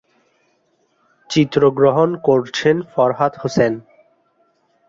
চিত্র 1.29 1.61
গ্রহণ 1.69 2.09
করছেন 2.27 2.75
ফরহাদ 2.91 3.33
হোসেন। 3.41 3.73